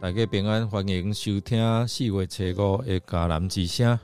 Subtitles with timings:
[0.00, 3.98] 大家平安，欢迎收听四月初五的迦南之声。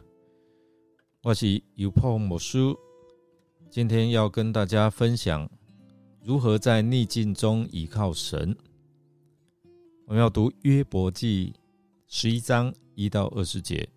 [1.22, 2.58] 我是尤破牧师，
[3.70, 5.48] 今天要跟大家分享
[6.22, 8.54] 如何在逆境中倚靠神。
[10.04, 11.54] 我们要读约伯记
[12.06, 13.88] 十一章一到二十节。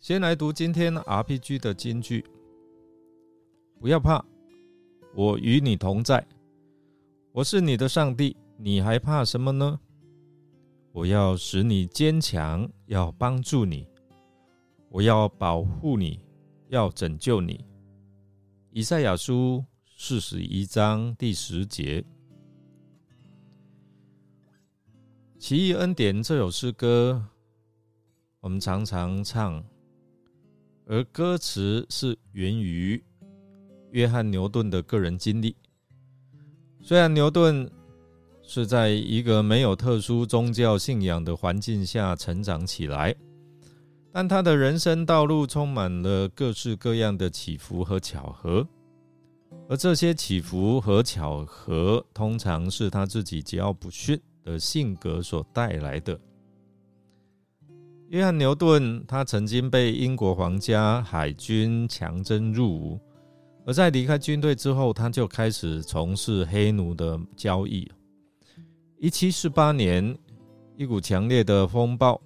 [0.00, 2.24] 先来读今天 RPG 的金句：
[3.78, 4.24] 不要怕，
[5.14, 6.26] 我与你同在，
[7.32, 9.78] 我是你的上帝，你还怕什么呢？
[10.92, 13.88] 我要使你坚强，要帮助你，
[14.90, 16.20] 我要保护你，
[16.68, 17.64] 要拯救你。
[18.72, 19.64] 以赛亚书
[19.96, 22.02] 四十一章第十节，
[25.38, 27.24] 《奇异恩典》这首诗歌，
[28.40, 29.64] 我们常常唱，
[30.84, 33.02] 而歌词是源于
[33.92, 35.56] 约翰牛顿的个人经历。
[36.82, 37.66] 虽然牛顿。
[38.44, 43.14] 是在一个没有特殊宗教信仰的环境下成长起来，
[44.12, 48.66] 但他的人生道路充满了各式各样的起伏和巧合，
[49.68, 56.18] 而这些起伏和巧合，通常是他自己桀骜不驯的性格所带来的。
[58.10, 63.00] 约翰牛顿，他曾经被英国皇家海军强征入伍，
[63.64, 67.90] 而在离开军队之后，他就开始从事黑奴的交易。
[69.02, 70.16] 一七四八年，
[70.76, 72.22] 一股强烈的风暴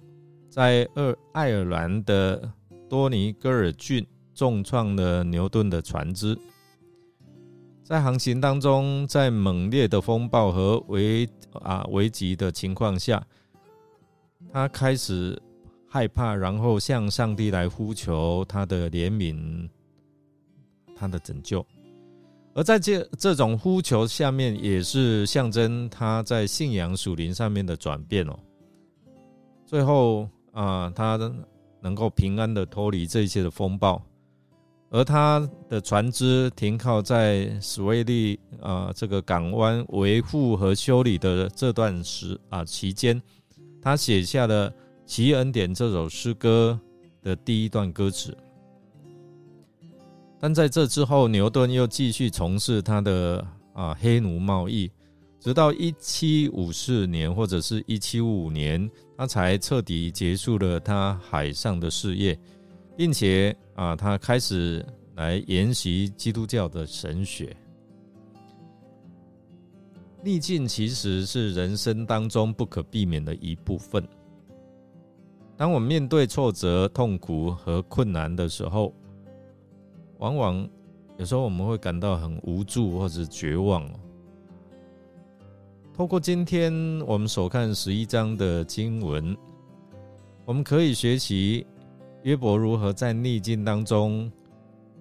[0.47, 2.53] 在二爱尔兰的
[2.87, 6.37] 多尼戈尔郡重创了牛顿的船只。
[7.83, 13.25] 在航行当中，在猛烈的风暴和危啊危急的情况下，
[14.53, 15.41] 他开始
[15.89, 19.67] 害怕，然后向上帝来呼求他的怜悯，
[20.95, 21.65] 他的拯救。
[22.57, 28.33] 而在这这种呼求下面，也是象征他在信仰属灵上面的转变哦。
[29.63, 31.19] 最后啊，他
[31.79, 34.01] 能够平安的脱离这一切的风暴，
[34.89, 43.21] 而他的船只停靠在史威利啊这个港湾维护和修理的这段时啊期间，
[43.79, 44.71] 他写下了
[45.05, 46.79] 《奇恩典》这首诗歌
[47.21, 48.35] 的第一段歌词。
[50.39, 54.91] 但在这之后，牛顿又继续从事他的啊黑奴贸易，
[55.39, 62.37] 直到一七五四年或者是一七五五年，他才彻底结束了他海上的事业，
[62.95, 67.55] 并且啊，他开始来研习基督教的神学。
[70.23, 74.07] 逆境其实是人生当中不可避免的一部分。
[75.55, 78.93] 当我们面对挫折、痛苦和困难的时候，
[80.19, 80.69] 往往
[81.17, 83.99] 有时候我们会感到很无助或者绝望哦。
[85.93, 86.71] 透过今天
[87.07, 89.35] 我们所看十一章的经文，
[90.45, 91.65] 我们可以学习
[92.23, 94.31] 约伯如何在逆境当中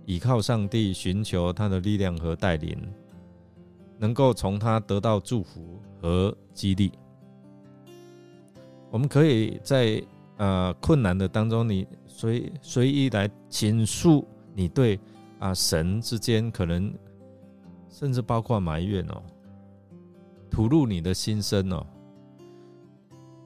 [0.07, 2.79] 倚靠上帝，寻求他的力量和带领，
[3.99, 6.93] 能够从他得到祝福和激励。
[8.91, 10.03] 我们可以在
[10.39, 14.27] 呃困难的当中，你随随意来倾诉。
[14.57, 14.99] 你对
[15.39, 16.91] 啊神之间可能
[17.91, 19.23] 甚至包括埋怨哦，
[20.51, 21.87] 吐露你的心声哦。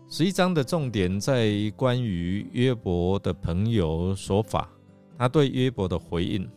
[0.08, 4.68] 十一章的重点在关于约伯的朋友说法，
[5.18, 6.48] 他对约伯的回应，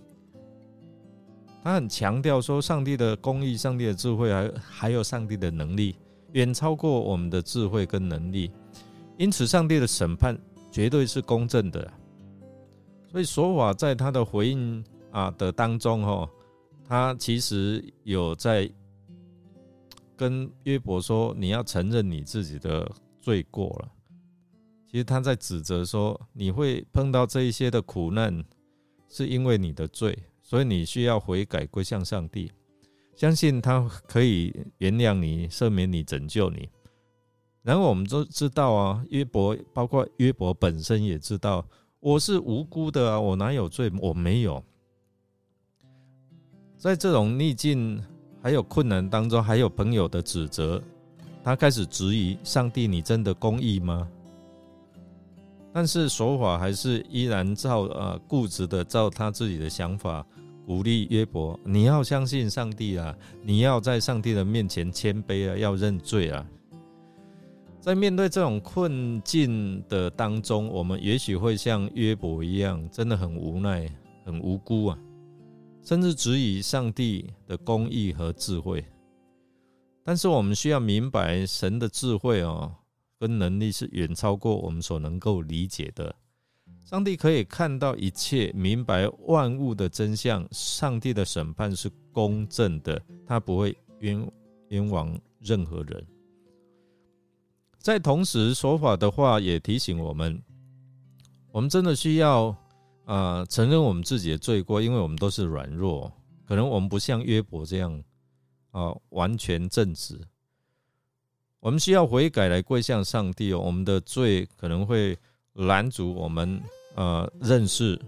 [1.63, 5.95] 他很强调说，上帝的公义、上帝的智慧，还还有上帝的能力，
[6.33, 8.51] 远超过我们的智慧跟能力，
[9.17, 10.37] 因此上帝的审判
[10.71, 11.91] 绝对是公正的。
[13.13, 16.27] 所以说法在他的回应啊的当中，哈，
[16.83, 18.67] 他其实有在
[20.17, 23.91] 跟约伯说：“你要承认你自己的罪过了。”
[24.89, 28.43] 其实他在指责说：“你会碰到这一些的苦难，
[29.07, 32.51] 是因为你的罪，所以你需要悔改归向上帝，
[33.15, 36.67] 相信他可以原谅你、赦免你、拯救你。”
[37.61, 41.63] 然后我们都知道啊，约伯包括约伯本身也知道。
[42.03, 43.89] 我是无辜的啊，我哪有罪？
[44.01, 44.61] 我没有。
[46.75, 48.03] 在这种逆境
[48.41, 50.83] 还有困难当中，还有朋友的指责，
[51.41, 54.05] 他开始质疑上帝：你真的公义吗？
[55.71, 60.25] 但是说法还是依然照呃固执的照他自己的想法
[60.67, 66.45] 鼓励约伯：你要相信上帝啊，你要在上帝的面前谦卑啊，要认罪啊。
[67.83, 73.85] 在面对这种困境的当中，我们也许会像约伯一样，真的很无奈、
[74.23, 74.97] 很无辜啊，
[75.81, 78.81] 甚至质疑上帝的公义和智慧。
[80.01, 82.73] 但是我们需要明白，神的智慧哦，
[83.19, 86.15] 跟能力是远超过我们所能够理解的。
[86.85, 90.47] 上帝可以看到一切，明白万物的真相。
[90.51, 94.25] 上帝的审判是公正的，他不会冤
[94.69, 96.07] 冤枉任何人。
[97.83, 100.41] 在同时，说法的话也提醒我们，
[101.51, 102.55] 我们真的需要
[103.03, 106.09] 啊承认我们自己的罪过，因为我们都是软弱，
[106.45, 108.01] 可能我们不像约伯这样
[108.71, 110.17] 啊完全正直。
[111.59, 115.17] 我们需要悔改来归向上帝哦，我们的罪可能会
[115.51, 116.63] 拦阻我们
[116.95, 117.99] 呃认识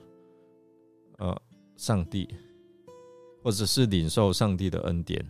[1.17, 1.37] 呃
[1.75, 2.33] 上帝，
[3.43, 5.21] 或者是领受上帝的恩典。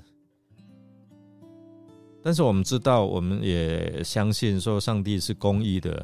[2.25, 6.04] 但是我们知道，我们也相信说，上帝是公义的。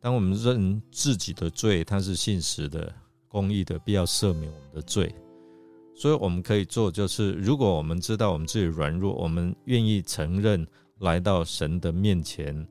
[0.00, 2.90] 当我们认自己的罪，他是信实的、
[3.28, 5.14] 公义的，必要赦免我们的罪。
[5.94, 10.66] 所以我们可以做，就是如果我们知道我们自己软弱，我们愿意承认，
[11.00, 12.66] 来到神的面前，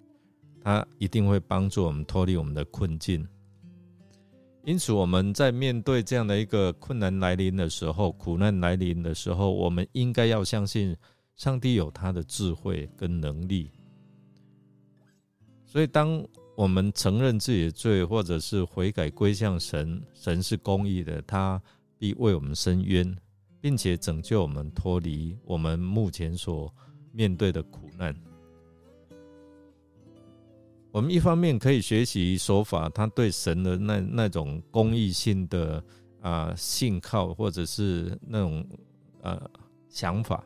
[0.63, 3.27] 他一定会帮助我们脱离我们的困境。
[4.63, 10.97] 因此，我们在面对这样的一个困难来临的时候、苦难来临的时候，我们应该要相信。
[11.35, 13.69] 上帝有他的智慧跟能力，
[15.65, 21.61] 所以当我们承认自己的罪，或者是悔改归向神，神是公义的，他
[21.97, 23.13] 必为我们伸冤，
[23.59, 26.73] 并且拯救我们脱离我们目前所
[27.11, 28.15] 面对的苦难。
[30.93, 35.83] 我们一方面可以学习说法，他对神的那那种公义性的
[36.21, 38.65] 啊信靠，或者是那种
[39.21, 39.51] 呃
[39.89, 40.41] 想法。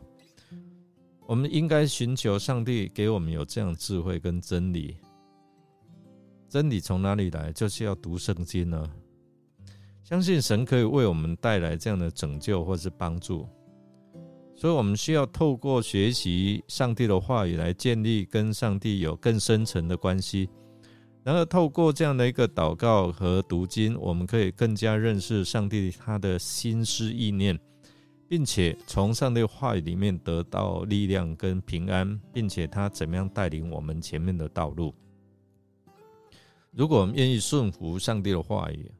[1.29, 4.97] 我们应该寻求上帝给我们有这样智慧跟真理。
[6.47, 7.53] 真理从哪里来？
[7.53, 8.83] 就是要读圣经呢。
[10.03, 13.47] 相信神可以为我们带来这样的拯救或是帮助。
[14.55, 20.49] 所以，我们需要透过学习上帝的话语来建立跟上帝有更深层的关系。
[21.23, 27.55] 然后，透过这样的一个祷告和读经，我们可以更加认识上帝他的心思意念。
[28.29, 34.93] 并且从上帝话语里面得到力量跟平安，并且他怎么样带领我们前面的道路？
[36.71, 38.91] 如果我们愿意顺服上帝的话语，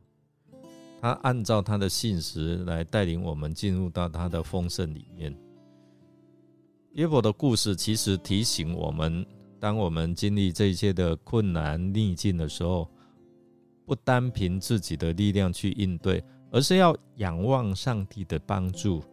[0.99, 5.33] 他按照他的信实来带领我们进入到他的丰盛里面。
[6.93, 9.23] 约伯的故事其实提醒我们，
[9.59, 12.89] 当我们经历这些的困难逆境的时候，
[13.85, 19.03] 不单凭自己的力量去应对，而是要仰望上帝的帮助。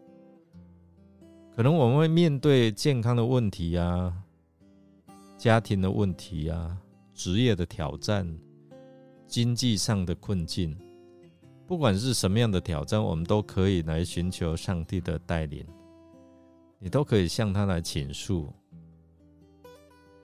[1.56, 4.12] 可能我们会面对健康的问题啊，
[5.38, 6.76] 家庭的问题啊，
[7.14, 8.30] 职业的挑战，
[9.26, 10.76] 经济上的困境，
[11.66, 15.64] 不管是什么样的挑战，我们都可以来寻求上帝的带领，
[16.78, 18.52] 你都可以向他来倾诉。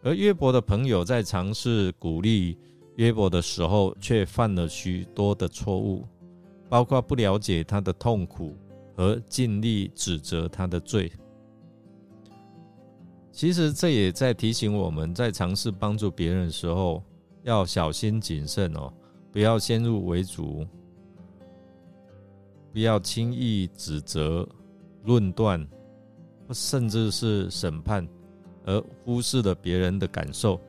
[0.02, 2.58] 而约伯的朋友在尝试鼓励
[2.96, 6.06] 约伯的时候，却犯了许多的错误，
[6.68, 8.54] 包括不了解他的痛苦
[8.94, 11.10] 和尽力指责他的罪。
[13.32, 17.02] 其实这也在提醒我们在尝试帮助别人的时候，
[17.42, 18.92] 要小心谨慎哦，
[19.32, 20.66] 不要先入为主，
[22.72, 24.46] 不要轻易指责、
[25.04, 25.66] 论断，
[26.50, 28.06] 甚至是审判，
[28.66, 30.60] 而忽视了别人的感受。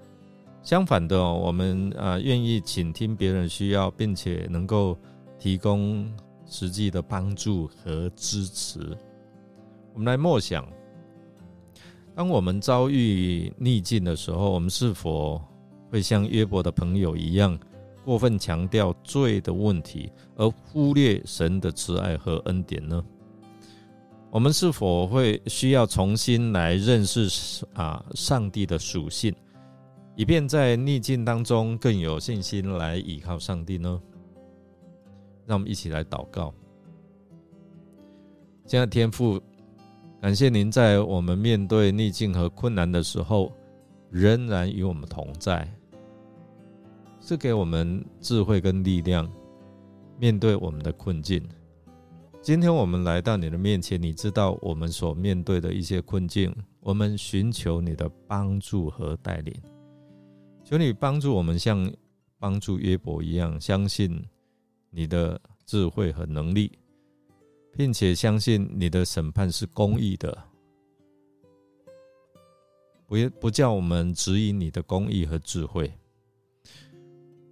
[0.63, 4.97] 相反的哦，我们啊愿意倾听别人需要，并且能够
[5.37, 6.09] 提供
[6.45, 8.79] 实际的帮助和支持。
[9.93, 10.65] 我们来默想。
[12.15, 15.41] 当我们遭遇逆境的时候，我们是否
[15.89, 17.57] 会像约伯的朋友一样，
[18.05, 23.03] 过分强调罪的问题，而忽略神的慈爱和恩典呢？
[24.29, 29.33] 我们是否会需要重新来认识啊上帝的属性，
[30.15, 34.01] 以便在逆境当中更有信心来依靠上帝呢？
[35.47, 36.53] 让我们一起来祷告，
[38.67, 39.41] 现在天父。
[40.23, 43.51] 感谢您在我们面对逆境和困难的时候，
[44.09, 45.69] 仍然与我们同在，
[47.19, 49.29] 是给我们智慧跟力量，
[50.17, 51.45] 面对我们的困境。
[52.41, 59.53] 今天我们来到你的面前，你知道我们所面对的一些困境，我们寻求你的帮助和带领。
[60.63, 61.91] 求你帮助我们，像
[62.39, 64.23] 帮助约伯一样，相信
[64.89, 66.71] 你的智慧和能力。
[67.75, 70.37] 并且相信你的审判是公义的，
[73.07, 75.91] 不不叫我们质疑你的公义和智慧，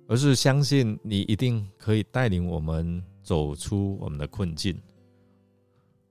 [0.08, 4.80] 而是相信你一定可以带领我们走出我们的困境。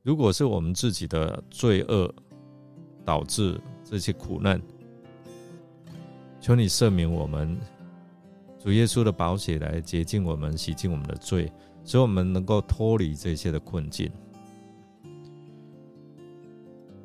[0.02, 2.12] 如果是我们自己的罪恶
[3.05, 4.61] 导致这些苦难，
[6.40, 7.57] 求你赦免我们，
[8.59, 11.52] 主耶稣的宝血来洁净我们，洗净我们的罪，
[11.90, 14.09] 使我们能够脱离这些的困境。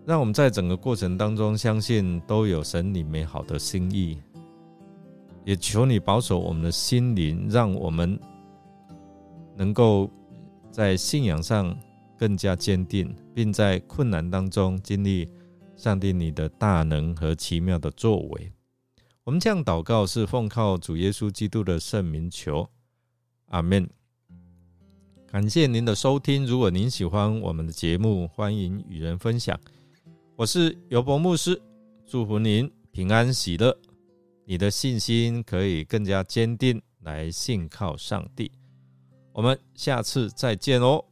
[0.06, 4.22] 让我们在整个过程当中，相信都有神你美好的心意。
[5.44, 8.20] 也求你保守我们的心灵，让我们
[9.56, 10.08] 能够
[10.70, 11.76] 在信仰上
[12.16, 15.28] 更加坚定，并在困难当中经历
[15.76, 18.52] 上帝你的大能和奇妙的作为。
[19.24, 22.70] 我们这样祷告，是奉靠主耶稣基督的圣名求，
[23.48, 23.90] 阿门。
[25.36, 26.46] 感谢您的收听。
[26.46, 29.60] 如果您喜欢我们的节目，欢迎与人分享。
[30.38, 31.62] 我是尤博牧师，
[32.06, 33.78] 祝福您平安喜乐。
[34.46, 38.50] 你的信心可以更加坚定，来信靠上帝。
[39.34, 41.04] 我们下次再见哦。